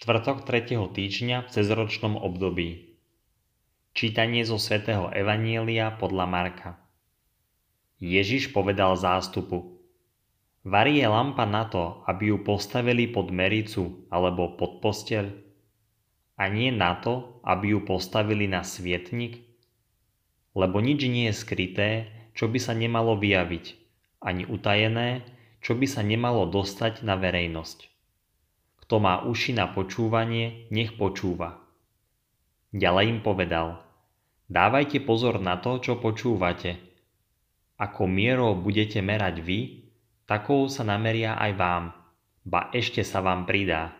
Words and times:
štvrtok 0.00 0.48
3. 0.48 0.80
týždňa 0.96 1.44
v 1.44 1.48
cezročnom 1.52 2.16
období. 2.16 2.96
Čítanie 3.92 4.48
zo 4.48 4.56
svätého 4.56 5.12
Evanielia 5.12 5.92
podľa 5.92 6.24
Marka. 6.24 6.80
Ježiš 8.00 8.48
povedal 8.56 8.96
zástupu. 8.96 9.76
Varí 10.64 11.04
je 11.04 11.04
lampa 11.04 11.44
na 11.44 11.68
to, 11.68 12.00
aby 12.08 12.32
ju 12.32 12.40
postavili 12.40 13.12
pod 13.12 13.28
mericu 13.28 14.08
alebo 14.08 14.56
pod 14.56 14.80
posteľ, 14.80 15.36
a 16.40 16.48
nie 16.48 16.72
na 16.72 16.96
to, 16.96 17.44
aby 17.44 17.76
ju 17.76 17.84
postavili 17.84 18.48
na 18.48 18.64
svietnik? 18.64 19.44
Lebo 20.56 20.80
nič 20.80 21.04
nie 21.12 21.28
je 21.28 21.36
skryté, 21.36 21.88
čo 22.32 22.48
by 22.48 22.56
sa 22.56 22.72
nemalo 22.72 23.20
vyjaviť, 23.20 23.76
ani 24.24 24.48
utajené, 24.48 25.28
čo 25.60 25.76
by 25.76 25.84
sa 25.84 26.00
nemalo 26.00 26.48
dostať 26.48 27.04
na 27.04 27.20
verejnosť. 27.20 27.99
Kto 28.90 28.98
má 28.98 29.22
uši 29.22 29.54
na 29.54 29.70
počúvanie, 29.70 30.66
nech 30.74 30.98
počúva. 30.98 31.62
Ďalej 32.74 33.06
im 33.06 33.20
povedal, 33.22 33.78
dávajte 34.50 34.98
pozor 35.06 35.38
na 35.38 35.62
to, 35.62 35.78
čo 35.78 36.02
počúvate. 36.02 36.74
Ako 37.78 38.10
mierou 38.10 38.58
budete 38.58 38.98
merať 38.98 39.46
vy, 39.46 39.86
takou 40.26 40.66
sa 40.66 40.82
nameria 40.82 41.38
aj 41.38 41.52
vám, 41.54 41.84
ba 42.42 42.66
ešte 42.74 43.06
sa 43.06 43.22
vám 43.22 43.46
pridá. 43.46 43.94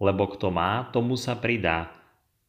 Lebo 0.00 0.32
kto 0.32 0.48
má, 0.48 0.88
tomu 0.96 1.20
sa 1.20 1.36
pridá, 1.36 1.92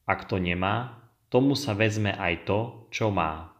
a 0.07 0.13
kto 0.15 0.39
nemá, 0.39 1.03
tomu 1.27 1.59
sa 1.59 1.75
vezme 1.75 2.15
aj 2.15 2.47
to, 2.47 2.87
čo 2.95 3.11
má. 3.11 3.50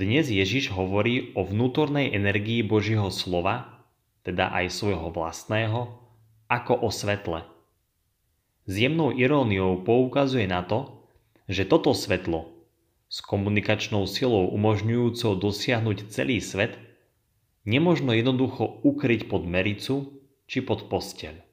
Dnes 0.00 0.32
Ježiš 0.32 0.72
hovorí 0.72 1.28
o 1.36 1.44
vnútornej 1.44 2.16
energii 2.16 2.64
Božieho 2.64 3.12
slova, 3.12 3.84
teda 4.24 4.48
aj 4.48 4.72
svojho 4.72 5.12
vlastného, 5.12 5.92
ako 6.48 6.72
o 6.72 6.88
svetle. 6.88 7.44
S 8.64 8.80
jemnou 8.80 9.12
iróniou 9.12 9.84
poukazuje 9.84 10.48
na 10.48 10.64
to, 10.64 11.04
že 11.52 11.68
toto 11.68 11.92
svetlo 11.92 12.48
s 13.12 13.20
komunikačnou 13.20 14.08
silou 14.08 14.48
umožňujúcou 14.56 15.36
dosiahnuť 15.36 16.08
celý 16.08 16.40
svet 16.40 16.80
nemožno 17.68 18.16
jednoducho 18.16 18.80
ukryť 18.80 19.28
pod 19.28 19.44
mericu 19.44 20.16
či 20.48 20.64
pod 20.64 20.88
posteľ. 20.88 21.44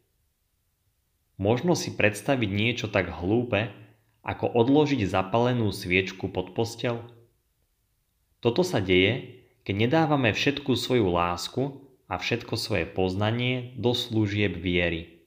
Možno 1.36 1.76
si 1.76 1.92
predstaviť 1.92 2.48
niečo 2.48 2.88
tak 2.88 3.12
hlúpe, 3.12 3.76
ako 4.24 4.48
odložiť 4.56 5.04
zapalenú 5.04 5.68
sviečku 5.76 6.32
pod 6.32 6.56
posteľ? 6.56 7.17
Toto 8.48 8.64
sa 8.64 8.80
deje, 8.80 9.44
keď 9.68 9.76
nedávame 9.76 10.32
všetku 10.32 10.80
svoju 10.80 11.12
lásku 11.12 11.84
a 12.08 12.16
všetko 12.16 12.56
svoje 12.56 12.88
poznanie 12.88 13.76
do 13.76 13.92
služieb 13.92 14.56
viery. 14.56 15.20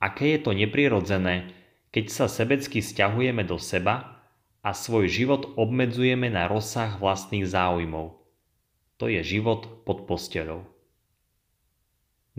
Aké 0.00 0.32
je 0.32 0.40
to 0.40 0.56
neprirodzené, 0.56 1.52
keď 1.92 2.04
sa 2.08 2.32
sebecky 2.32 2.80
stiahujeme 2.80 3.44
do 3.44 3.60
seba 3.60 4.24
a 4.64 4.72
svoj 4.72 5.04
život 5.04 5.52
obmedzujeme 5.60 6.32
na 6.32 6.48
rozsah 6.48 6.96
vlastných 6.96 7.44
záujmov. 7.44 8.16
To 8.96 9.12
je 9.12 9.20
život 9.20 9.84
pod 9.84 10.08
posteľou. 10.08 10.64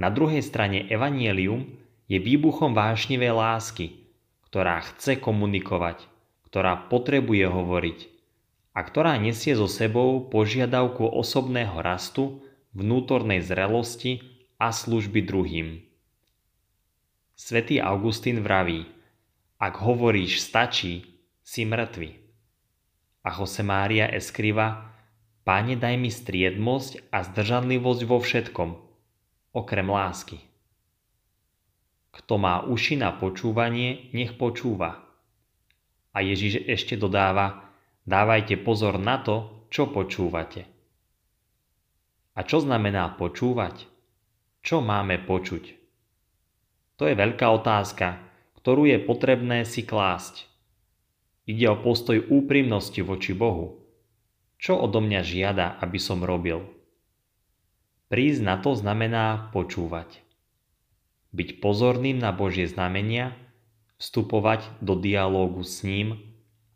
Na 0.01 0.09
druhej 0.09 0.41
strane 0.41 0.89
Evangelium 0.89 1.77
je 2.09 2.17
výbuchom 2.17 2.73
vášnivej 2.73 3.37
lásky, 3.37 4.01
ktorá 4.49 4.81
chce 4.81 5.21
komunikovať, 5.21 6.09
ktorá 6.49 6.89
potrebuje 6.89 7.45
hovoriť, 7.45 8.12
a 8.73 8.79
ktorá 8.81 9.15
nesie 9.21 9.53
so 9.53 9.69
sebou 9.69 10.29
požiadavku 10.33 11.05
osobného 11.05 11.77
rastu, 11.79 12.41
vnútornej 12.73 13.45
zrelosti 13.45 14.25
a 14.57 14.73
služby 14.73 15.21
druhým. 15.29 15.85
Svetý 17.37 17.77
Augustín 17.77 18.41
vraví, 18.41 18.89
ak 19.61 19.77
hovoríš 19.77 20.41
stačí, 20.41 21.05
si 21.45 21.69
mŕtvy. 21.69 22.09
A 23.23 23.29
Jose 23.29 23.61
Mária 23.61 24.09
eskriva, 24.09 24.93
Páne 25.43 25.75
daj 25.75 25.99
mi 25.99 26.07
striedmosť 26.07 27.11
a 27.11 27.19
zdržanlivosť 27.27 28.01
vo 28.07 28.23
všetkom, 28.23 28.69
okrem 29.51 29.87
lásky. 29.91 30.39
Kto 32.15 32.39
má 32.39 32.63
uši 32.63 32.95
na 32.95 33.11
počúvanie, 33.11 34.07
nech 34.15 34.39
počúva. 34.39 35.03
A 36.15 36.23
Ježiš 36.23 36.63
ešte 36.63 36.95
dodáva, 36.95 37.72
Dávajte 38.03 38.59
pozor 38.59 38.99
na 38.99 39.23
to, 39.23 39.67
čo 39.71 39.87
počúvate. 39.87 40.67
A 42.35 42.43
čo 42.43 42.59
znamená 42.59 43.15
počúvať? 43.15 43.87
Čo 44.59 44.83
máme 44.83 45.23
počuť? 45.23 45.63
To 46.99 47.07
je 47.07 47.15
veľká 47.15 47.47
otázka, 47.47 48.19
ktorú 48.59 48.91
je 48.91 48.99
potrebné 48.99 49.63
si 49.63 49.87
klásť. 49.87 50.51
Ide 51.47 51.71
o 51.71 51.79
postoj 51.79 52.19
úprimnosti 52.27 52.99
voči 52.99 53.31
Bohu. 53.31 53.79
Čo 54.59 54.83
odo 54.83 54.99
mňa 55.03 55.21
žiada, 55.23 55.79
aby 55.79 55.99
som 55.99 56.23
robil? 56.23 56.63
Prísť 58.11 58.41
na 58.43 58.55
to 58.59 58.75
znamená 58.75 59.51
počúvať. 59.55 60.23
Byť 61.31 61.59
pozorným 61.63 62.19
na 62.19 62.35
Božie 62.35 62.67
znamenia, 62.67 63.31
vstupovať 63.95 64.67
do 64.83 64.99
dialógu 64.99 65.63
s 65.63 65.87
ním 65.87 66.32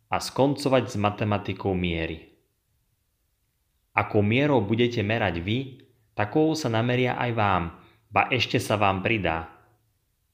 a 0.08 0.18
skoncovať 0.24 0.84
s 0.88 0.96
matematikou 0.96 1.76
miery. 1.76 2.32
Ako 3.98 4.22
mierou 4.22 4.62
budete 4.62 5.02
merať 5.02 5.42
vy, 5.42 5.58
takou 6.14 6.54
sa 6.54 6.70
nameria 6.70 7.18
aj 7.18 7.32
vám, 7.34 7.64
ba 8.14 8.30
ešte 8.32 8.62
sa 8.62 8.78
vám 8.78 9.02
pridá. 9.04 9.50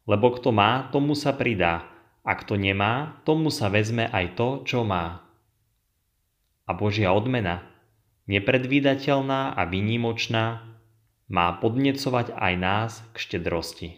Lebo 0.03 0.35
kto 0.35 0.51
má, 0.51 0.91
tomu 0.91 1.16
sa 1.16 1.31
pridá, 1.31 1.88
a 2.23 2.31
kto 2.39 2.56
nemá, 2.56 3.19
tomu 3.28 3.51
sa 3.51 3.67
vezme 3.67 4.07
aj 4.07 4.35
to, 4.39 4.50
čo 4.63 4.79
má. 4.84 5.23
A 6.63 6.72
Božia 6.72 7.11
odmena, 7.11 7.63
nepredvídateľná 8.31 9.55
a 9.55 9.61
výnimočná, 9.67 10.63
má 11.28 11.47
podnecovať 11.59 12.35
aj 12.35 12.53
nás 12.59 12.91
k 13.11 13.16
štedrosti. 13.19 13.90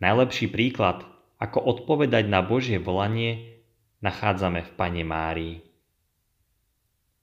Najlepší 0.00 0.48
príklad, 0.52 1.04
ako 1.36 1.58
odpovedať 1.62 2.28
na 2.28 2.40
Božie 2.44 2.80
volanie, 2.80 3.57
nachádzame 4.02 4.62
v 4.62 4.70
Pane 4.74 5.02
Márii. 5.04 5.54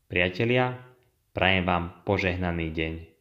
Priatelia, 0.06 0.76
prajem 1.34 1.66
vám 1.66 2.06
požehnaný 2.06 2.68
deň. 2.72 3.15